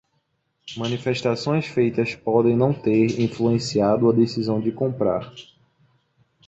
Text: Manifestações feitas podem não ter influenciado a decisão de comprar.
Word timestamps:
Manifestações 0.75 1.67
feitas 1.67 2.15
podem 2.15 2.57
não 2.57 2.73
ter 2.73 3.19
influenciado 3.21 4.09
a 4.09 4.11
decisão 4.11 4.59
de 4.59 4.71
comprar. 4.71 5.31